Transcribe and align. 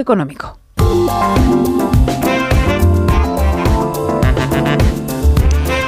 económico. 0.00 0.58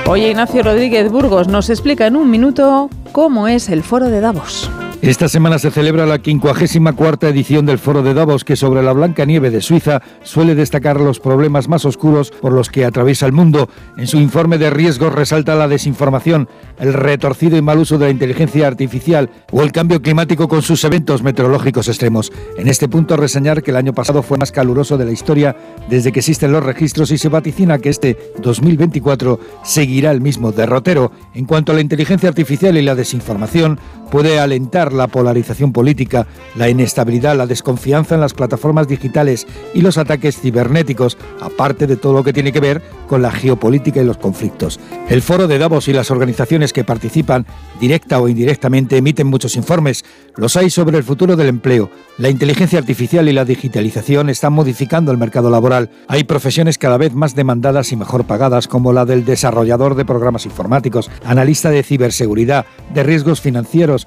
Hoy 0.07 0.27
Ignacio 0.27 0.62
Rodríguez 0.62 1.11
Burgos 1.11 1.49
nos 1.49 1.71
explica 1.71 2.07
en 2.07 2.17
un 2.17 2.30
minuto 2.30 2.90
cómo 3.12 3.48
es 3.48 3.69
el 3.71 3.83
foro 3.83 4.09
de 4.09 4.21
Davos. 4.21 4.71
Esta 5.03 5.29
semana 5.29 5.59
se 5.59 5.72
celebra 5.72 6.07
la 6.07 6.19
54 6.19 7.29
edición 7.29 7.67
del 7.67 7.81
Foro 7.81 8.04
de 8.04 8.15
Davos, 8.15 8.45
que 8.45 8.54
sobre 8.54 8.85
la 8.85 8.93
blanca 8.93 9.25
nieve 9.25 9.51
de 9.51 9.61
Suiza 9.61 10.01
suele 10.22 10.54
destacar 10.54 11.01
los 11.01 11.19
problemas 11.19 11.67
más 11.67 11.85
oscuros 11.85 12.31
por 12.31 12.53
los 12.53 12.71
que 12.71 12.85
atraviesa 12.85 13.26
el 13.26 13.33
mundo. 13.33 13.69
En 13.97 14.07
su 14.07 14.19
informe 14.19 14.58
de 14.58 14.71
riesgos 14.71 15.12
resalta 15.12 15.57
la 15.57 15.67
desinformación, 15.67 16.48
el 16.79 16.93
retorcido 16.93 17.57
y 17.57 17.62
mal 17.62 17.80
uso 17.80 17.98
de 17.98 18.05
la 18.05 18.11
inteligencia 18.12 18.69
artificial 18.69 19.29
o 19.51 19.62
el 19.65 19.73
cambio 19.73 20.01
climático 20.01 20.47
con 20.47 20.62
sus 20.62 20.84
eventos 20.84 21.25
meteorológicos 21.25 21.89
extremos. 21.89 22.30
En 22.57 22.69
este 22.69 22.87
punto 22.87 23.16
reseñar 23.16 23.65
que 23.65 23.73
el 23.73 23.79
año 23.79 23.95
pasado 23.95 24.23
fue 24.23 24.39
más 24.39 24.53
caluroso 24.53 24.98
de 24.98 25.07
la 25.07 25.11
historia 25.11 25.57
desde 25.91 26.12
que 26.12 26.21
existen 26.21 26.53
los 26.53 26.62
registros 26.62 27.11
y 27.11 27.19
se 27.19 27.29
vaticina 27.29 27.80
que 27.80 27.89
este 27.89 28.16
2024 28.41 29.41
seguirá 29.65 30.12
el 30.12 30.21
mismo 30.21 30.53
derrotero. 30.53 31.11
En 31.34 31.45
cuanto 31.45 31.73
a 31.73 31.75
la 31.75 31.80
inteligencia 31.80 32.29
artificial 32.29 32.77
y 32.77 32.83
la 32.83 32.95
desinformación, 32.95 33.80
puede 34.12 34.39
alentar 34.39 34.91
la 34.92 35.09
polarización 35.09 35.73
política, 35.73 36.27
la 36.56 36.69
inestabilidad, 36.69 37.37
la 37.37 37.46
desconfianza 37.46 38.14
en 38.14 38.20
las 38.20 38.34
plataformas 38.34 38.88
digitales 38.88 39.46
y 39.74 39.80
los 39.80 39.98
ataques 39.98 40.41
cibernéticos, 40.41 41.18
aparte 41.41 41.87
de 41.87 41.96
todo 41.96 42.12
lo 42.12 42.24
que 42.24 42.32
tiene 42.32 42.52
que 42.52 42.60
ver 42.60 42.82
con 43.09 43.23
la 43.23 43.30
geopolítica 43.30 44.01
y 44.01 44.05
los 44.05 44.18
conflictos. 44.18 44.80
El 45.09 45.23
foro 45.23 45.46
de 45.46 45.59
Davos 45.59 45.88
y 45.88 45.92
las 45.92 46.10
organizaciones 46.10 46.73
que 46.73 46.84
participan, 46.84 47.46
directa 47.80 48.20
o 48.20 48.28
indirectamente, 48.28 48.96
emiten 48.96 49.27
muchos 49.27 49.56
informes. 49.56 50.05
Los 50.37 50.56
hay 50.56 50.70
sobre 50.70 50.98
el 50.98 51.04
futuro 51.04 51.37
del 51.37 51.48
empleo. 51.48 51.90
La 52.18 52.30
inteligencia 52.30 52.79
artificial 52.79 53.29
y 53.29 53.32
la 53.32 53.45
digitalización 53.45 54.30
están 54.30 54.52
modificando 54.52 55.12
el 55.12 55.18
mercado 55.18 55.51
laboral. 55.51 55.90
Hay 56.09 56.24
profesiones 56.24 56.79
cada 56.79 56.98
vez 56.98 57.15
más 57.15 57.34
demandadas 57.34 57.93
y 57.93 57.96
mejor 57.96 58.24
pagadas, 58.24 58.68
como 58.68 58.93
la 58.93 59.04
del 59.04 59.24
desarrollador 59.24 59.95
de 59.95 60.04
programas 60.04 60.46
informáticos, 60.46 61.10
analista 61.24 61.71
de 61.71 61.82
ciberseguridad, 61.82 62.66
de 62.95 63.02
riesgos 63.02 63.40
financieros, 63.40 64.06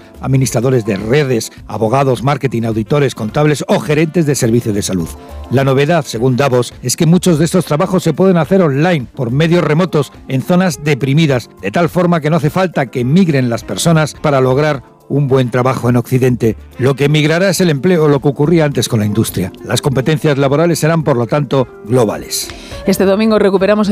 de 0.84 0.98
redes, 0.98 1.52
abogados, 1.68 2.24
marketing, 2.24 2.64
auditores, 2.64 3.14
contables 3.14 3.64
o 3.68 3.80
gerentes 3.80 4.26
de 4.26 4.36
servicios 4.36 4.74
de 4.74 4.82
salud. 4.82 5.08
La 5.52 5.64
novedad, 5.64 6.04
según 6.04 6.36
Davos, 6.36 6.74
es 6.82 6.98
que 6.98 7.06
muchos 7.06 7.38
de 7.40 7.46
estos 7.46 7.66
trabajos 7.66 8.04
se 8.04 8.14
pueden 8.14 8.38
hacer 8.38 8.62
online, 8.64 9.06
por 9.16 9.32
medios 9.32 9.64
remotos, 9.64 10.12
en 10.28 10.42
zonas 10.42 10.84
deprimidas, 10.84 11.50
de 11.62 11.72
tal 11.72 11.88
forma 11.88 12.20
que 12.20 12.30
no 12.30 12.38
hace 12.38 12.50
falta 12.50 12.88
que 12.88 13.06
migren 13.06 13.50
las 13.50 13.64
personas 13.64 14.16
para 14.16 14.42
lograr 14.42 14.84
un 15.10 15.28
buen 15.28 15.52
trabajo 15.52 15.90
en 15.90 15.98
Occidente. 15.98 16.58
Lo 16.78 16.96
que 16.96 17.06
emigrará 17.06 17.50
es 17.50 17.62
el 17.62 17.70
empleo, 17.70 18.08
lo 18.08 18.20
que 18.20 18.28
ocurría 18.28 18.66
antes 18.66 18.90
con 18.90 19.00
la 19.00 19.06
industria. 19.06 19.52
Las 19.64 19.82
competencias 19.82 20.38
laborales 20.38 20.80
serán, 20.80 21.04
por 21.04 21.18
lo 21.18 21.28
tanto, 21.28 21.68
globales. 21.86 22.50
Este 22.86 23.06
domingo 23.06 23.40
recuperamos 23.40 23.84